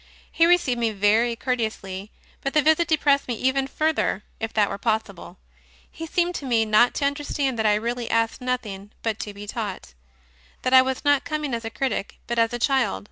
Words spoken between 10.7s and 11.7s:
I was not coming as a